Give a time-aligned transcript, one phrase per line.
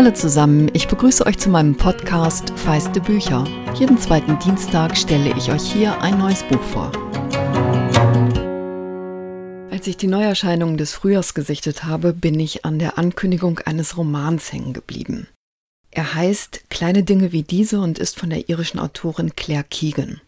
[0.00, 3.44] Hallo zusammen, ich begrüße euch zu meinem Podcast Feiste Bücher.
[3.74, 6.90] Jeden zweiten Dienstag stelle ich euch hier ein neues Buch vor.
[9.70, 14.50] Als ich die Neuerscheinungen des Frühjahrs gesichtet habe, bin ich an der Ankündigung eines Romans
[14.50, 15.28] hängen geblieben.
[15.90, 20.22] Er heißt Kleine Dinge wie diese und ist von der irischen Autorin Claire Keegan.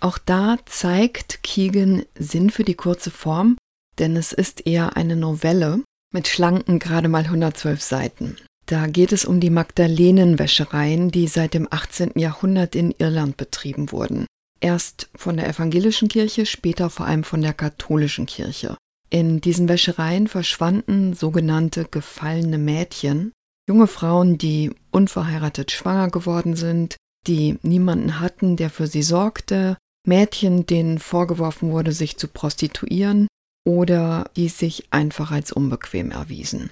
[0.00, 3.58] Auch da zeigt Keegan Sinn für die kurze Form,
[3.98, 5.82] denn es ist eher eine Novelle
[6.14, 8.36] mit schlanken gerade mal 112 Seiten.
[8.68, 12.12] Da geht es um die Magdalenenwäschereien, die seit dem 18.
[12.16, 14.26] Jahrhundert in Irland betrieben wurden.
[14.60, 18.76] Erst von der evangelischen Kirche, später vor allem von der katholischen Kirche.
[19.08, 23.32] In diesen Wäschereien verschwanden sogenannte gefallene Mädchen,
[23.66, 26.96] junge Frauen, die unverheiratet schwanger geworden sind,
[27.26, 33.28] die niemanden hatten, der für sie sorgte, Mädchen, denen vorgeworfen wurde, sich zu prostituieren
[33.66, 36.68] oder die sich einfach als unbequem erwiesen.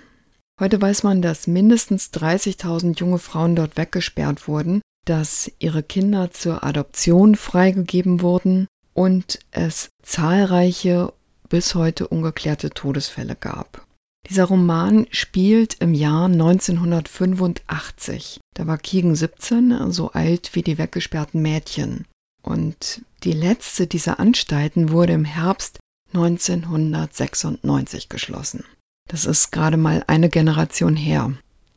[0.59, 6.65] Heute weiß man, dass mindestens 30.000 junge Frauen dort weggesperrt wurden, dass ihre Kinder zur
[6.65, 11.13] Adoption freigegeben wurden und es zahlreiche
[11.51, 13.87] bis heute ungeklärte Todesfälle gab.
[14.29, 18.41] Dieser Roman spielt im Jahr 1985.
[18.55, 22.07] Da war Keegan 17, so alt wie die weggesperrten Mädchen.
[22.43, 25.79] Und die letzte dieser Anstalten wurde im Herbst
[26.15, 28.65] 1996 geschlossen.
[29.09, 31.33] Das ist gerade mal eine Generation her.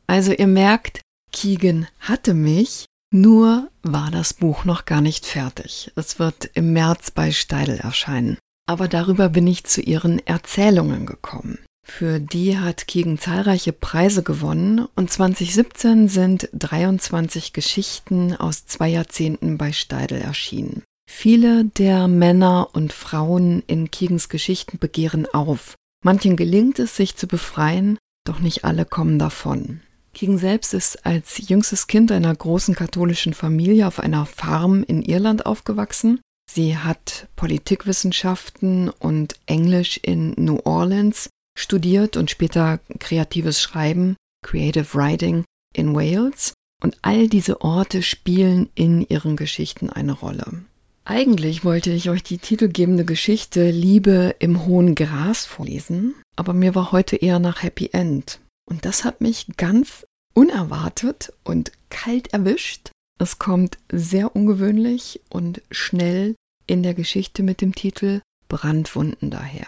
[0.06, 1.00] Also ihr merkt,
[1.32, 5.92] Keegan hatte mich, nur war das Buch noch gar nicht fertig.
[5.96, 8.38] Es wird im März bei Steidel erscheinen.
[8.68, 11.58] Aber darüber bin ich zu ihren Erzählungen gekommen.
[11.84, 19.58] Für die hat Keegan zahlreiche Preise gewonnen und 2017 sind 23 Geschichten aus zwei Jahrzehnten
[19.58, 20.82] bei Steidel erschienen.
[21.10, 27.26] Viele der Männer und Frauen in Keegans Geschichten begehren auf Manchen gelingt es, sich zu
[27.26, 29.80] befreien, doch nicht alle kommen davon.
[30.12, 35.46] King selbst ist als jüngstes Kind einer großen katholischen Familie auf einer Farm in Irland
[35.46, 36.20] aufgewachsen.
[36.50, 45.44] Sie hat Politikwissenschaften und Englisch in New Orleans studiert und später kreatives Schreiben, Creative Writing
[45.74, 46.54] in Wales.
[46.82, 50.64] Und all diese Orte spielen in ihren Geschichten eine Rolle.
[51.10, 56.92] Eigentlich wollte ich euch die titelgebende Geschichte Liebe im hohen Gras vorlesen, aber mir war
[56.92, 58.38] heute eher nach Happy End.
[58.64, 62.92] Und das hat mich ganz unerwartet und kalt erwischt.
[63.18, 66.36] Es kommt sehr ungewöhnlich und schnell
[66.68, 69.66] in der Geschichte mit dem Titel Brandwunden daher.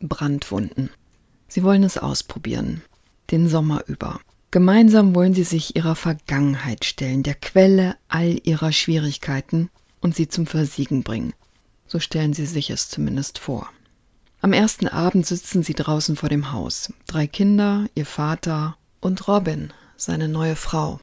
[0.00, 0.90] Brandwunden.
[1.46, 2.82] Sie wollen es ausprobieren,
[3.30, 4.18] den Sommer über.
[4.50, 9.70] Gemeinsam wollen sie sich ihrer Vergangenheit stellen, der Quelle all ihrer Schwierigkeiten,
[10.04, 11.32] und sie zum Versiegen bringen.
[11.86, 13.70] So stellen sie sich es zumindest vor.
[14.42, 16.92] Am ersten Abend sitzen sie draußen vor dem Haus.
[17.06, 21.00] Drei Kinder, ihr Vater und Robin, seine neue Frau.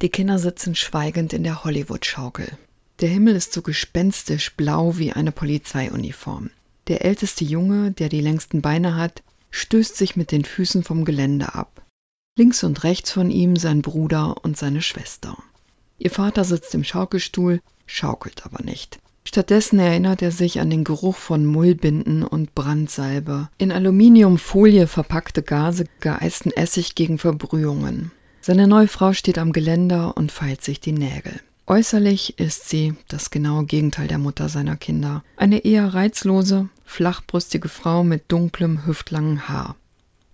[0.00, 2.56] Die Kinder sitzen schweigend in der Hollywood-Schaukel.
[3.00, 6.50] Der Himmel ist so gespenstisch blau wie eine Polizeiuniform.
[6.88, 11.54] Der älteste Junge, der die längsten Beine hat, stößt sich mit den Füßen vom Gelände
[11.54, 11.82] ab.
[12.38, 15.36] Links und rechts von ihm sein Bruder und seine Schwester.
[15.98, 18.98] Ihr Vater sitzt im Schaukelstuhl, schaukelt aber nicht.
[19.24, 25.84] Stattdessen erinnert er sich an den Geruch von Mullbinden und Brandsalbe, in Aluminiumfolie verpackte Gase,
[26.00, 28.10] geeisten Essig gegen Verbrühungen.
[28.40, 31.40] Seine neue Frau steht am Geländer und feilt sich die Nägel.
[31.66, 35.22] Äußerlich ist sie das genaue Gegenteil der Mutter seiner Kinder.
[35.36, 39.76] Eine eher reizlose, flachbrüstige Frau mit dunklem, hüftlangen Haar.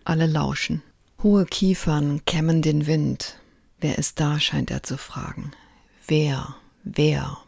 [0.05, 0.83] Alle lauschen.
[1.25, 3.41] Hohe Kiefern kämmen den Wind.
[3.81, 5.53] Wer ist da, scheint er zu fragen.
[6.07, 7.39] Wer, wer?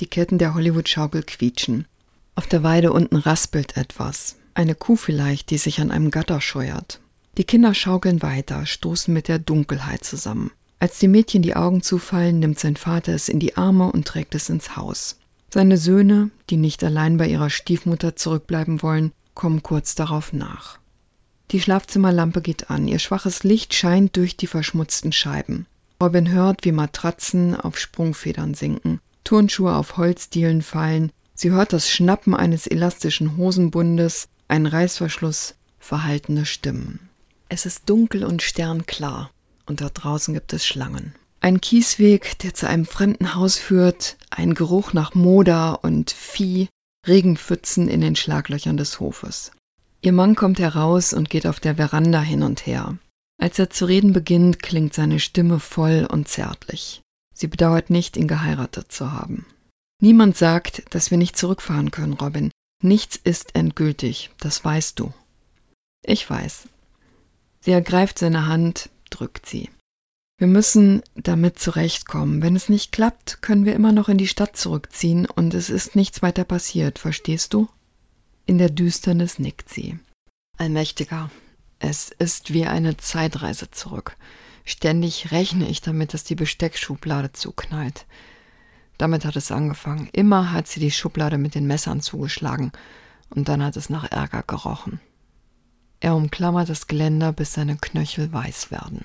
[0.00, 1.86] Die Ketten der Hollywood-Schaukel quietschen.
[2.34, 4.36] Auf der Weide unten raspelt etwas.
[4.54, 7.00] Eine Kuh vielleicht, die sich an einem Gatter scheuert.
[7.36, 10.50] Die Kinder schaukeln weiter, stoßen mit der Dunkelheit zusammen.
[10.80, 14.34] Als die Mädchen die Augen zufallen, nimmt sein Vater es in die Arme und trägt
[14.34, 15.18] es ins Haus.
[15.50, 20.78] Seine Söhne, die nicht allein bei ihrer Stiefmutter zurückbleiben wollen, kommen kurz darauf nach.
[21.50, 25.66] Die Schlafzimmerlampe geht an, ihr schwaches Licht scheint durch die verschmutzten Scheiben.
[26.02, 32.34] Robin hört, wie Matratzen auf Sprungfedern sinken, Turnschuhe auf Holzdielen fallen, sie hört das Schnappen
[32.34, 37.08] eines elastischen Hosenbundes, ein Reißverschluss, verhaltene Stimmen.
[37.48, 39.30] Es ist dunkel und sternklar,
[39.66, 41.14] und dort draußen gibt es Schlangen.
[41.40, 46.68] Ein Kiesweg, der zu einem fremden Haus führt, ein Geruch nach Moder und Vieh,
[47.06, 49.52] Regenpfützen in den Schlaglöchern des Hofes.
[50.00, 52.96] Ihr Mann kommt heraus und geht auf der Veranda hin und her.
[53.40, 57.02] Als er zu reden beginnt, klingt seine Stimme voll und zärtlich.
[57.34, 59.46] Sie bedauert nicht, ihn geheiratet zu haben.
[60.00, 62.50] Niemand sagt, dass wir nicht zurückfahren können, Robin.
[62.82, 65.12] Nichts ist endgültig, das weißt du.
[66.04, 66.68] Ich weiß.
[67.60, 69.70] Sie ergreift seine Hand, drückt sie.
[70.38, 72.42] Wir müssen damit zurechtkommen.
[72.42, 75.96] Wenn es nicht klappt, können wir immer noch in die Stadt zurückziehen und es ist
[75.96, 77.68] nichts weiter passiert, verstehst du?
[78.48, 79.98] In der Düsternis nickt sie.
[80.56, 81.30] Allmächtiger,
[81.80, 84.16] es ist wie eine Zeitreise zurück.
[84.64, 88.06] Ständig rechne ich damit, dass die Besteckschublade zuknallt.
[88.96, 90.08] Damit hat es angefangen.
[90.14, 92.72] Immer hat sie die Schublade mit den Messern zugeschlagen
[93.28, 94.98] und dann hat es nach Ärger gerochen.
[96.00, 99.04] Er umklammert das Geländer, bis seine Knöchel weiß werden.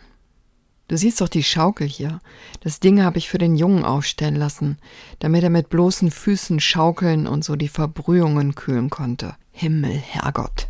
[0.88, 2.20] Du siehst doch die Schaukel hier.
[2.60, 4.78] Das Ding habe ich für den Jungen aufstellen lassen,
[5.20, 9.36] damit er mit bloßen Füßen schaukeln und so die Verbrühungen kühlen konnte.
[9.52, 10.68] Himmel, Herrgott.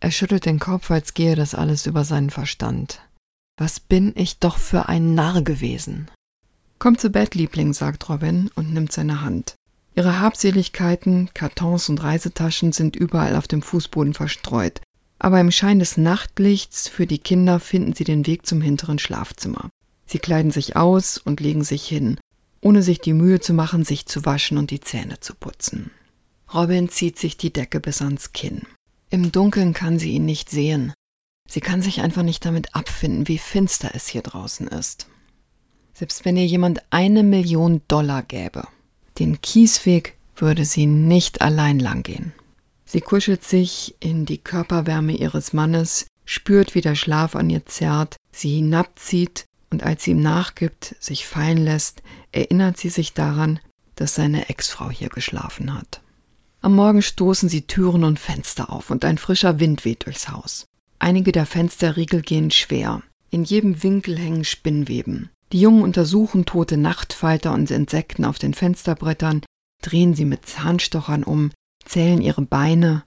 [0.00, 3.00] Er schüttelt den Kopf, als gehe das alles über seinen Verstand.
[3.56, 6.10] Was bin ich doch für ein Narr gewesen.
[6.78, 9.54] Komm zu Bett, Liebling, sagt Robin und nimmt seine Hand.
[9.94, 14.80] Ihre Habseligkeiten, Kartons und Reisetaschen sind überall auf dem Fußboden verstreut,
[15.24, 19.70] aber im Schein des Nachtlichts für die Kinder finden sie den Weg zum hinteren Schlafzimmer.
[20.04, 22.18] Sie kleiden sich aus und legen sich hin,
[22.60, 25.90] ohne sich die Mühe zu machen, sich zu waschen und die Zähne zu putzen.
[26.52, 28.64] Robin zieht sich die Decke bis ans Kinn.
[29.08, 30.92] Im Dunkeln kann sie ihn nicht sehen.
[31.48, 35.06] Sie kann sich einfach nicht damit abfinden, wie finster es hier draußen ist.
[35.94, 38.68] Selbst wenn ihr jemand eine Million Dollar gäbe,
[39.18, 42.34] den Kiesweg würde sie nicht allein langgehen.
[42.84, 48.16] Sie kuschelt sich in die Körperwärme ihres Mannes, spürt, wie der Schlaf an ihr zerrt,
[48.32, 52.02] sie hinabzieht und als sie ihm nachgibt, sich fallen lässt,
[52.32, 53.58] erinnert sie sich daran,
[53.96, 56.00] dass seine Ex-Frau hier geschlafen hat.
[56.60, 60.66] Am Morgen stoßen sie Türen und Fenster auf und ein frischer Wind weht durchs Haus.
[60.98, 63.02] Einige der Fensterriegel gehen schwer.
[63.30, 65.28] In jedem Winkel hängen Spinnweben.
[65.52, 69.42] Die Jungen untersuchen tote Nachtfalter und Insekten auf den Fensterbrettern,
[69.82, 71.50] drehen sie mit Zahnstochern um,
[71.84, 73.04] zählen ihre Beine,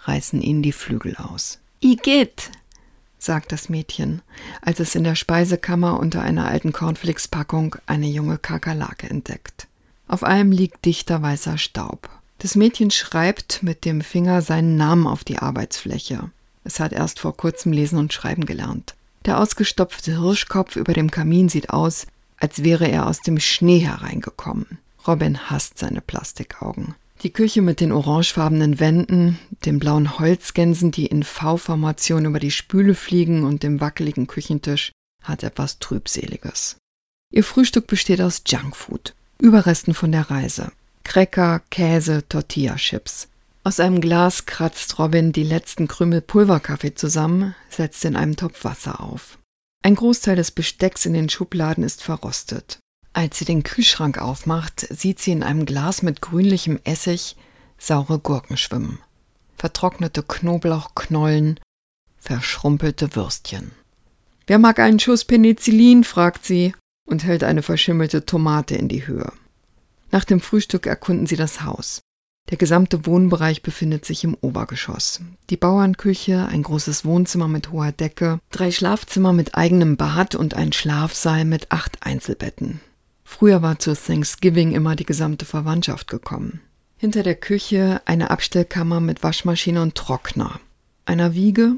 [0.00, 1.58] reißen ihnen die Flügel aus.
[1.80, 2.50] Igitt,
[3.18, 4.22] sagt das Mädchen,
[4.62, 9.66] als es in der Speisekammer unter einer alten Cornflakes-Packung eine junge Kakerlake entdeckt.
[10.06, 12.08] Auf allem liegt dichter weißer Staub.
[12.38, 16.30] Das Mädchen schreibt mit dem Finger seinen Namen auf die Arbeitsfläche.
[16.64, 18.94] Es hat erst vor kurzem lesen und schreiben gelernt.
[19.26, 22.06] Der ausgestopfte Hirschkopf über dem Kamin sieht aus,
[22.38, 24.78] als wäre er aus dem Schnee hereingekommen.
[25.06, 26.94] Robin hasst seine Plastikaugen.
[27.22, 32.94] Die Küche mit den orangefarbenen Wänden, den blauen Holzgänsen, die in V-Formation über die Spüle
[32.94, 34.92] fliegen und dem wackeligen Küchentisch,
[35.24, 36.76] hat etwas Trübseliges.
[37.32, 40.70] Ihr Frühstück besteht aus Junkfood, Überresten von der Reise.
[41.02, 43.28] Cracker, Käse, Tortilla-Chips.
[43.64, 49.00] Aus einem Glas kratzt Robin die letzten Krümel Pulverkaffee zusammen, setzt in einem Topf Wasser
[49.00, 49.38] auf.
[49.82, 52.78] Ein Großteil des Bestecks in den Schubladen ist verrostet.
[53.12, 57.36] Als sie den Kühlschrank aufmacht, sieht sie in einem Glas mit grünlichem Essig
[57.78, 58.98] saure Gurken schwimmen,
[59.56, 61.58] vertrocknete Knoblauchknollen,
[62.18, 63.72] verschrumpelte Würstchen.
[64.46, 66.04] Wer mag einen Schuss Penicillin?
[66.04, 66.74] fragt sie
[67.06, 69.32] und hält eine verschimmelte Tomate in die Höhe.
[70.10, 72.00] Nach dem Frühstück erkunden sie das Haus.
[72.50, 75.20] Der gesamte Wohnbereich befindet sich im Obergeschoss.
[75.50, 80.72] Die Bauernküche, ein großes Wohnzimmer mit hoher Decke, drei Schlafzimmer mit eigenem Bad und ein
[80.72, 82.80] Schlafsaal mit acht Einzelbetten.
[83.28, 86.60] Früher war zu Thanksgiving immer die gesamte Verwandtschaft gekommen.
[86.96, 90.58] Hinter der Küche eine Abstellkammer mit Waschmaschine und Trockner,
[91.04, 91.76] einer Wiege,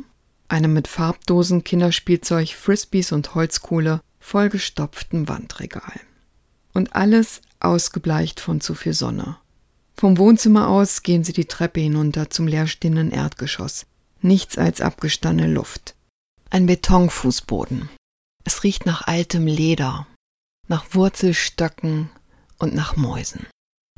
[0.48, 6.00] einem mit Farbdosen, Kinderspielzeug, Frisbees und Holzkohle vollgestopften Wandregal.
[6.72, 9.36] Und alles ausgebleicht von zu viel Sonne.
[9.96, 13.86] Vom Wohnzimmer aus gehen sie die Treppe hinunter zum leerstehenden Erdgeschoss.
[14.22, 15.96] Nichts als abgestandene Luft.
[16.48, 17.90] Ein Betonfußboden.
[18.44, 20.06] Es riecht nach altem Leder,
[20.70, 22.08] nach Wurzelstöcken
[22.58, 23.46] und nach Mäusen.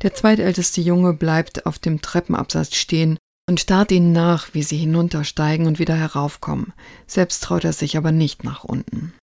[0.01, 5.67] Der zweitälteste Junge bleibt auf dem Treppenabsatz stehen und starrt ihnen nach, wie sie hinuntersteigen
[5.67, 6.73] und wieder heraufkommen.
[7.07, 9.13] Selbst traut er sich aber nicht nach unten.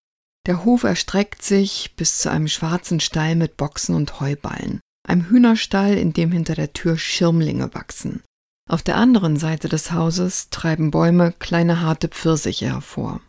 [0.47, 5.95] Der Hof erstreckt sich bis zu einem schwarzen Stall mit Boxen und Heuballen, einem Hühnerstall,
[5.99, 8.23] in dem hinter der Tür Schirmlinge wachsen.
[8.69, 13.21] Auf der anderen Seite des Hauses treiben Bäume kleine harte Pfirsiche hervor.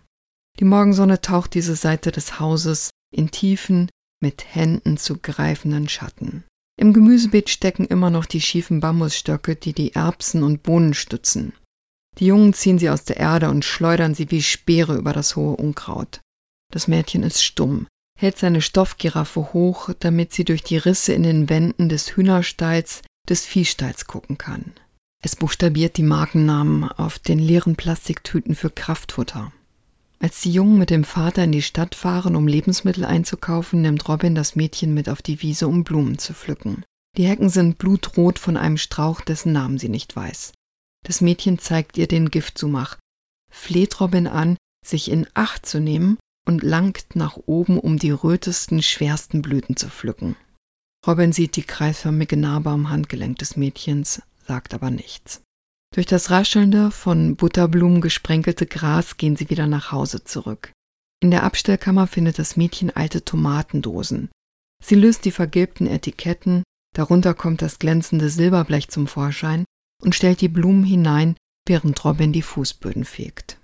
[0.59, 3.89] Die Morgensonne taucht diese Seite des Hauses in tiefen,
[4.21, 6.43] mit Händen zu greifenden Schatten.
[6.79, 11.53] Im Gemüsebeet stecken immer noch die schiefen Bambusstöcke, die die Erbsen und Bohnen stützen.
[12.17, 15.55] Die Jungen ziehen sie aus der Erde und schleudern sie wie Speere über das hohe
[15.55, 16.21] Unkraut.
[16.71, 17.87] Das Mädchen ist stumm,
[18.17, 23.45] hält seine Stoffgiraffe hoch, damit sie durch die Risse in den Wänden des Hühnerstalls des
[23.45, 24.73] Viehstalls gucken kann.
[25.23, 29.51] Es buchstabiert die Markennamen auf den leeren Plastiktüten für Kraftfutter.
[30.21, 34.35] Als die Jungen mit dem Vater in die Stadt fahren, um Lebensmittel einzukaufen, nimmt Robin
[34.35, 36.85] das Mädchen mit auf die Wiese, um Blumen zu pflücken.
[37.17, 40.53] Die Hecken sind blutrot von einem Strauch, dessen Namen sie nicht weiß.
[41.03, 42.97] Das Mädchen zeigt ihr den Giftsumach,
[43.51, 48.83] fleht Robin an, sich in Acht zu nehmen und langt nach oben, um die rötesten,
[48.83, 50.35] schwersten Blüten zu pflücken.
[51.07, 55.41] Robin sieht die kreisförmige Narbe am Handgelenk des Mädchens, sagt aber nichts.
[55.93, 60.71] Durch das raschelnde, von Butterblumen gesprenkelte Gras gehen sie wieder nach Hause zurück.
[61.21, 64.29] In der Abstellkammer findet das Mädchen alte Tomatendosen.
[64.83, 66.63] Sie löst die vergilbten Etiketten,
[66.95, 69.65] darunter kommt das glänzende Silberblech zum Vorschein
[70.01, 71.35] und stellt die Blumen hinein,
[71.67, 73.59] während Robin die Fußböden fegt.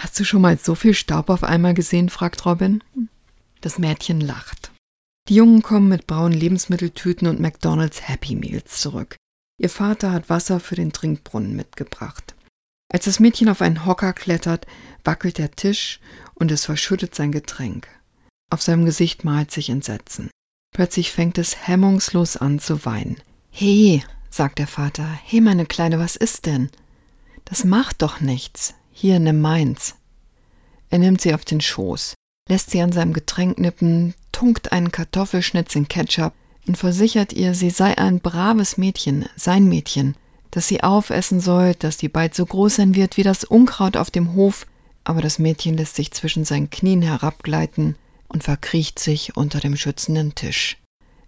[0.00, 2.08] Hast du schon mal so viel Staub auf einmal gesehen?
[2.08, 2.82] fragt Robin.
[3.60, 4.72] Das Mädchen lacht.
[5.28, 9.16] Die Jungen kommen mit braunen Lebensmitteltüten und McDonald's Happy Meals zurück.
[9.58, 12.34] Ihr Vater hat Wasser für den Trinkbrunnen mitgebracht.
[12.92, 14.66] Als das Mädchen auf einen Hocker klettert,
[15.02, 16.00] wackelt der Tisch
[16.34, 17.88] und es verschüttet sein Getränk.
[18.50, 20.30] Auf seinem Gesicht malt sich Entsetzen.
[20.74, 23.16] Plötzlich fängt es hemmungslos an zu weinen.
[23.50, 26.70] He, sagt der Vater, he, meine Kleine, was ist denn?
[27.44, 28.74] Das macht doch nichts.
[28.92, 29.94] Hier, nimm meins.
[30.90, 32.14] Er nimmt sie auf den Schoß,
[32.48, 36.34] lässt sie an seinem Getränk nippen, tunkt einen Kartoffelschnitz in Ketchup
[36.66, 40.16] und versichert ihr, sie sei ein braves Mädchen, sein Mädchen,
[40.50, 44.10] dass sie aufessen soll, dass die bald so groß sein wird wie das Unkraut auf
[44.10, 44.66] dem Hof,
[45.04, 47.96] aber das Mädchen lässt sich zwischen seinen Knien herabgleiten
[48.28, 50.78] und verkriecht sich unter dem schützenden Tisch.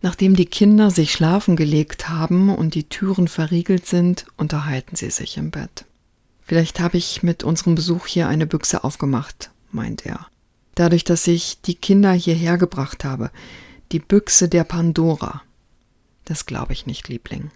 [0.01, 5.37] Nachdem die Kinder sich schlafen gelegt haben und die Türen verriegelt sind, unterhalten sie sich
[5.37, 5.85] im Bett.
[6.43, 10.27] Vielleicht habe ich mit unserem Besuch hier eine Büchse aufgemacht, meint er.
[10.75, 13.31] Dadurch, dass ich die Kinder hierher gebracht habe.
[13.91, 15.41] Die Büchse der Pandora.
[16.27, 17.51] Das glaube ich nicht, Liebling.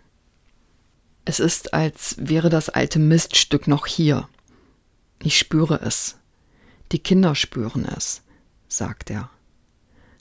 [1.26, 4.30] Es ist, als wäre das alte Miststück noch hier.
[5.18, 6.16] Ich spüre es.
[6.90, 8.22] Die Kinder spüren es,
[8.66, 9.28] sagt er.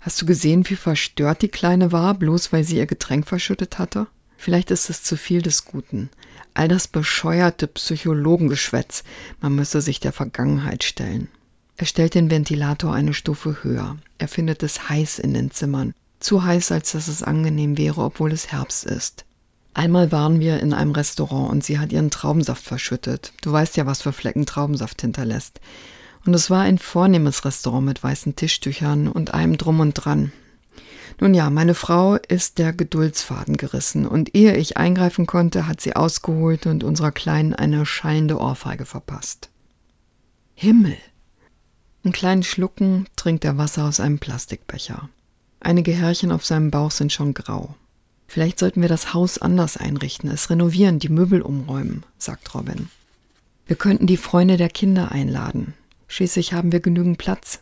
[0.02, 4.08] Hast du gesehen, wie verstört die Kleine war, bloß weil sie ihr Getränk verschüttet hatte?
[4.36, 6.10] Vielleicht ist es zu viel des Guten.
[6.54, 9.06] All das bescheuerte Psychologengeschwätz,
[9.40, 11.30] man müsse sich der Vergangenheit stellen.
[11.78, 13.98] Er stellt den Ventilator eine Stufe höher.
[14.18, 15.94] Er findet es heiß in den Zimmern.
[16.22, 19.26] Zu heiß, als dass es angenehm wäre, obwohl es Herbst ist.
[19.74, 23.34] Einmal waren wir in einem Restaurant und sie hat ihren Traubensaft verschüttet.
[23.42, 25.60] Du weißt ja, was für Flecken Traubensaft hinterlässt.
[26.24, 30.32] Und es war ein vornehmes Restaurant mit weißen Tischtüchern und allem drum und dran.
[31.20, 35.96] Nun ja, meine Frau ist der Geduldsfaden gerissen und ehe ich eingreifen konnte, hat sie
[35.96, 39.50] ausgeholt und unserer Kleinen eine schallende Ohrfeige verpasst.
[40.54, 40.98] Himmel!
[42.04, 45.10] In kleinen Schlucken trinkt er Wasser aus einem Plastikbecher.
[45.62, 47.76] Einige Härchen auf seinem Bauch sind schon grau.
[48.28, 52.90] Vielleicht sollten wir das Haus anders einrichten, es renovieren, die Möbel umräumen, sagt Robin.
[53.68, 55.76] Wir könnten die Freunde der Kinder einladen.
[56.08, 57.60] Schließlich haben wir genügend Platz.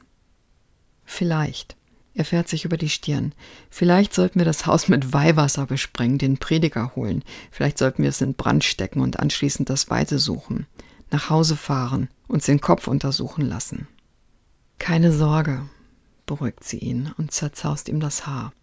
[1.04, 1.76] Vielleicht.
[2.14, 3.34] Er fährt sich über die Stirn.
[3.70, 7.24] Vielleicht sollten wir das Haus mit Weihwasser besprengen, den Prediger holen.
[7.52, 10.68] Vielleicht sollten wir es in Brand stecken und anschließend das Weite suchen.
[11.12, 13.88] Nach Hause fahren, uns den Kopf untersuchen lassen.
[14.80, 15.64] Keine Sorge,
[16.30, 18.54] beruhigt sie ihn und zerzaust ihm das Haar.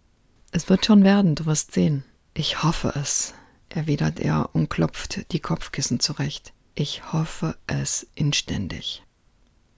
[0.51, 2.05] Es wird schon werden, du wirst sehen.
[2.33, 3.33] Ich hoffe es,
[3.67, 6.53] erwidert er und klopft die Kopfkissen zurecht.
[6.75, 9.03] Ich hoffe es inständig.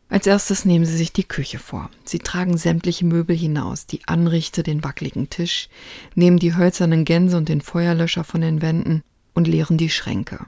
[0.07, 1.89] Als erstes nehmen sie sich die Küche vor.
[2.05, 5.67] Sie tragen sämtliche Möbel hinaus, die Anrichte, den wackeligen Tisch,
[6.13, 9.03] nehmen die hölzernen Gänse und den Feuerlöscher von den Wänden
[9.33, 10.45] und leeren die Schränke.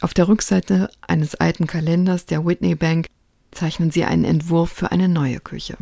[0.00, 3.08] Auf der Rückseite eines alten Kalenders der Whitney Bank
[3.50, 5.76] zeichnen sie einen Entwurf für eine neue Küche.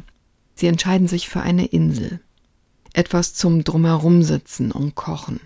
[0.56, 2.20] Sie entscheiden sich für eine Insel.
[2.94, 5.40] Etwas zum Drumherumsitzen und Kochen.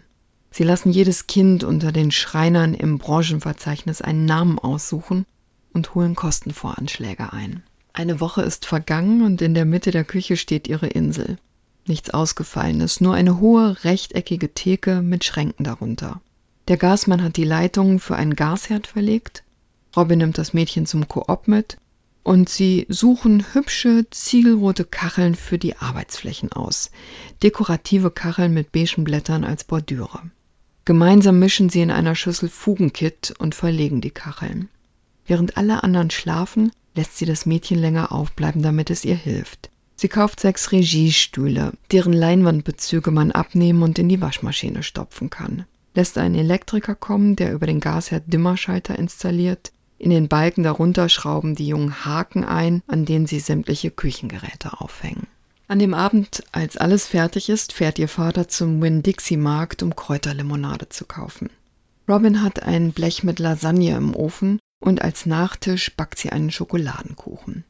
[0.52, 5.26] Sie lassen jedes Kind unter den Schreinern im Branchenverzeichnis einen Namen aussuchen
[5.72, 7.64] und holen Kostenvoranschläge ein.
[7.92, 11.38] Eine Woche ist vergangen und in der Mitte der Küche steht ihre Insel.
[11.86, 16.20] Nichts Ausgefallenes, nur eine hohe rechteckige Theke mit Schränken darunter.
[16.68, 19.42] Der Gasmann hat die Leitungen für einen Gasherd verlegt.
[19.96, 21.78] Robin nimmt das Mädchen zum Koop mit
[22.22, 26.90] und sie suchen hübsche, ziegelrote Kacheln für die Arbeitsflächen aus.
[27.42, 30.30] Dekorative Kacheln mit beigen Blättern als Bordüre.
[30.84, 34.68] Gemeinsam mischen sie in einer Schüssel Fugenkit und verlegen die Kacheln.
[35.26, 39.70] Während alle anderen schlafen, lässt sie das Mädchen länger aufbleiben, damit es ihr hilft.
[39.94, 45.66] Sie kauft sechs Regiestühle, deren Leinwandbezüge man abnehmen und in die Waschmaschine stopfen kann.
[45.94, 49.72] Lässt einen Elektriker kommen, der über den Gasherd Dimmerschalter installiert.
[50.00, 55.26] In den Balken darunter schrauben die Jungen Haken ein, an denen sie sämtliche Küchengeräte aufhängen.
[55.68, 61.04] An dem Abend, als alles fertig ist, fährt ihr Vater zum Winn-Dixie-Markt, um Kräuterlimonade zu
[61.04, 61.50] kaufen.
[62.08, 67.64] Robin hat ein Blech mit Lasagne im Ofen und als Nachtisch backt sie einen Schokoladenkuchen.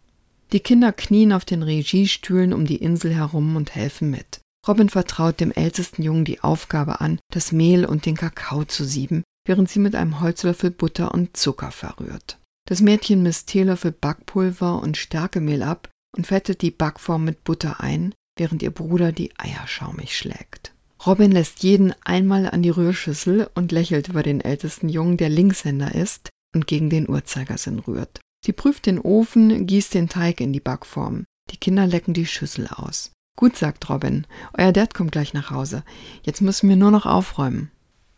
[0.53, 4.41] Die Kinder knien auf den Regiestühlen um die Insel herum und helfen mit.
[4.69, 9.25] Robin vertraut dem ältesten Jungen die Aufgabe an, das Mehl und den Kakao zu sieben,
[9.51, 12.39] während sie mit einem Holzlöffel Butter und Zucker verrührt.
[12.69, 18.15] Das Mädchen misst Teelöffel Backpulver und Stärkemehl ab und fettet die Backform mit Butter ein,
[18.39, 20.73] während ihr Bruder die Eier schaumig schlägt.
[21.05, 25.97] Robin lässt jeden einmal an die Rührschüssel und lächelt über den ältesten Jungen, der Linkshänder
[25.97, 28.21] ist und gegen den Uhrzeigersinn rührt.
[28.47, 31.25] Sie prüft den Ofen, gießt den Teig in die Backform.
[31.51, 33.11] Die Kinder lecken die Schüssel aus.
[33.37, 35.83] Gut, sagt Robin, euer Dad kommt gleich nach Hause.
[36.23, 37.73] Jetzt müssen wir nur noch aufräumen.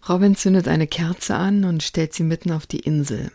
[0.08, 3.30] Robin zündet eine Kerze an und stellt sie mitten auf die Insel,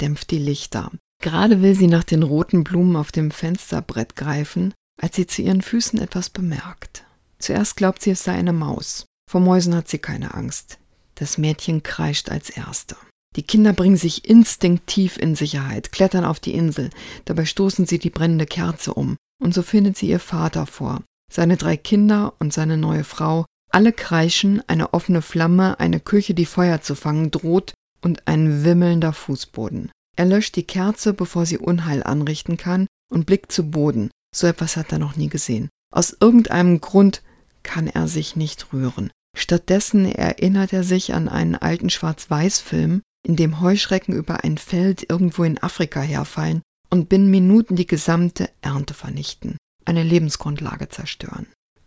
[0.00, 0.90] dämpft die Lichter.
[1.22, 5.62] Gerade will sie nach den roten Blumen auf dem Fensterbrett greifen, als sie zu ihren
[5.62, 7.04] Füßen etwas bemerkt.
[7.38, 9.06] Zuerst glaubt sie, es sei eine Maus.
[9.30, 10.78] Vor Mäusen hat sie keine Angst.
[11.14, 12.96] Das Mädchen kreischt als Erste.
[13.36, 16.90] Die Kinder bringen sich instinktiv in Sicherheit, klettern auf die Insel.
[17.26, 19.16] Dabei stoßen sie die brennende Kerze um.
[19.42, 21.02] Und so findet sie ihr Vater vor.
[21.32, 23.46] Seine drei Kinder und seine neue Frau.
[23.70, 29.12] Alle kreischen, eine offene Flamme, eine Küche, die Feuer zu fangen droht und ein wimmelnder
[29.12, 29.92] Fußboden.
[30.16, 34.10] Er löscht die Kerze, bevor sie Unheil anrichten kann, und blickt zu Boden.
[34.34, 35.68] So etwas hat er noch nie gesehen.
[35.92, 37.22] Aus irgendeinem Grund
[37.62, 39.10] kann er sich nicht rühren.
[39.36, 45.44] Stattdessen erinnert er sich an einen alten Schwarz-Weiß-Film, in dem Heuschrecken über ein Feld irgendwo
[45.44, 51.46] in Afrika herfallen und binnen Minuten die gesamte Ernte vernichten, eine Lebensgrundlage zerstören.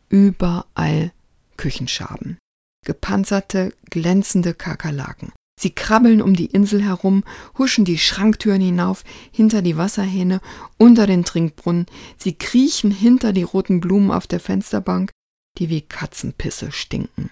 [0.10, 1.12] Überall
[1.58, 2.38] Küchenschaben,
[2.86, 5.32] gepanzerte, glänzende Kakerlaken.
[5.60, 7.24] Sie krabbeln um die Insel herum,
[7.58, 10.42] huschen die Schranktüren hinauf, hinter die Wasserhähne,
[10.78, 11.86] unter den Trinkbrunnen,
[12.18, 15.12] sie kriechen hinter die roten Blumen auf der Fensterbank,
[15.60, 17.30] die wie Katzenpisse stinken.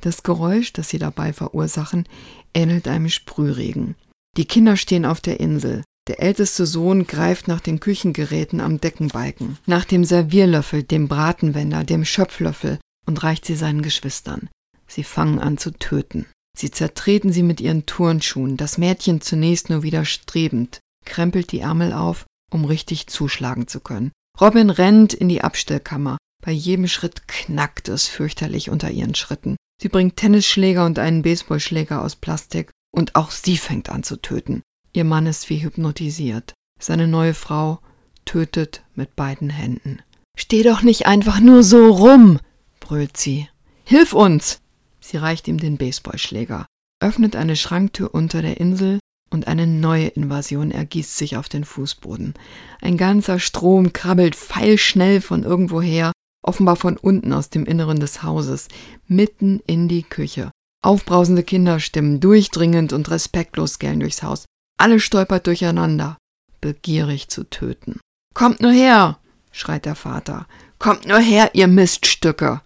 [0.00, 2.06] Das Geräusch, das sie dabei verursachen,
[2.54, 3.94] ähnelt einem Sprühregen.
[4.36, 5.82] Die Kinder stehen auf der Insel.
[6.08, 12.04] Der älteste Sohn greift nach den Küchengeräten am Deckenbalken, nach dem Servierlöffel, dem Bratenwender, dem
[12.04, 14.48] Schöpflöffel und reicht sie seinen Geschwistern.
[14.86, 16.26] Sie fangen an zu töten.
[16.56, 22.26] Sie zertreten sie mit ihren Turnschuhen, das Mädchen zunächst nur widerstrebend, krempelt die Ärmel auf,
[22.50, 24.12] um richtig zuschlagen zu können.
[24.40, 26.18] Robin rennt in die Abstellkammer.
[26.44, 29.56] Bei jedem Schritt knackt es fürchterlich unter ihren Schritten.
[29.80, 34.62] Sie bringt Tennisschläger und einen Baseballschläger aus Plastik und auch sie fängt an zu töten.
[34.92, 36.54] Ihr Mann ist wie hypnotisiert.
[36.80, 37.80] Seine neue Frau
[38.24, 40.02] tötet mit beiden Händen.
[40.36, 42.38] Steh doch nicht einfach nur so rum,
[42.82, 43.48] brüllt sie.
[43.84, 44.60] Hilf uns!
[45.00, 46.66] Sie reicht ihm den Baseballschläger,
[47.00, 48.98] öffnet eine Schranktür unter der Insel
[49.30, 52.34] und eine neue Invasion ergießt sich auf den Fußboden.
[52.80, 58.68] Ein ganzer Strom krabbelt pfeilschnell von irgendwoher offenbar von unten aus dem Inneren des Hauses,
[59.06, 60.50] mitten in die Küche.
[60.84, 64.44] Aufbrausende Kinderstimmen, durchdringend und respektlos gellen durchs Haus.
[64.78, 66.18] Alle stolpert durcheinander,
[66.60, 68.00] begierig zu töten.
[68.34, 69.18] Kommt nur her,
[69.52, 70.46] schreit der Vater.
[70.78, 72.60] Kommt nur her, ihr Miststücke.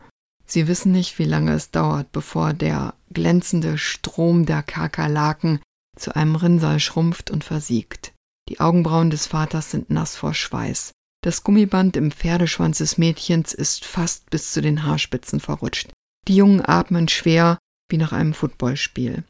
[0.46, 5.60] Sie wissen nicht, wie lange es dauert, bevor der glänzende Strom der Kakerlaken
[5.96, 8.12] zu einem Rinnsal schrumpft und versiegt.
[8.48, 10.92] Die Augenbrauen des Vaters sind nass vor Schweiß.
[11.22, 15.90] Das Gummiband im Pferdeschwanz des Mädchens ist fast bis zu den Haarspitzen verrutscht.
[16.28, 19.24] Die Jungen atmen schwer wie nach einem Footballspiel.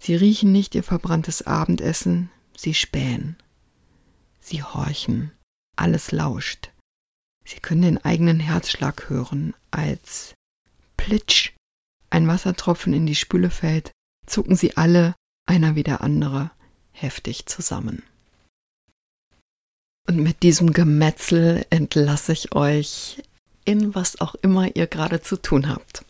[0.00, 3.36] Sie riechen nicht ihr verbranntes Abendessen, sie spähen.
[4.40, 5.32] Sie horchen.
[5.76, 6.70] Alles lauscht.
[7.44, 10.34] Sie können den eigenen Herzschlag hören, als
[11.02, 11.50] Plitsch
[12.10, 13.90] ein Wassertropfen in die Spüle fällt,
[14.26, 15.14] zucken sie alle,
[15.46, 16.52] einer wie der andere,
[16.92, 18.02] heftig zusammen.
[20.08, 23.22] Und mit diesem Gemetzel entlasse ich euch
[23.64, 26.04] in was auch immer ihr gerade zu tun habt.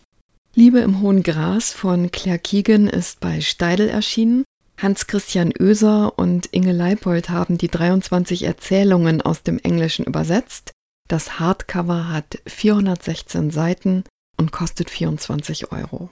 [0.55, 4.45] Liebe im hohen Gras von Claire Keegan ist bei Steidel erschienen.
[4.79, 10.73] Hans-Christian Oeser und Inge Leipold haben die 23 Erzählungen aus dem Englischen übersetzt.
[11.09, 14.05] Das Hardcover hat 416 Seiten
[14.43, 16.11] und kostet 24 Euro.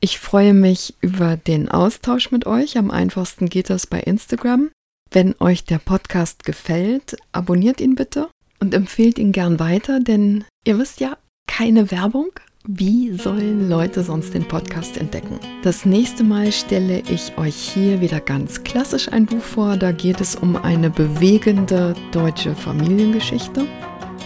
[0.00, 2.78] Ich freue mich über den Austausch mit euch.
[2.78, 4.70] Am einfachsten geht das bei Instagram.
[5.10, 8.28] Wenn euch der Podcast gefällt, abonniert ihn bitte
[8.60, 12.30] und empfehlt ihn gern weiter, denn ihr wisst ja, keine Werbung.
[12.66, 15.40] Wie sollen Leute sonst den Podcast entdecken?
[15.62, 19.76] Das nächste Mal stelle ich euch hier wieder ganz klassisch ein Buch vor.
[19.76, 23.66] Da geht es um eine bewegende deutsche Familiengeschichte.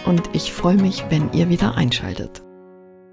[0.05, 2.43] Und ich freue mich, wenn ihr wieder einschaltet.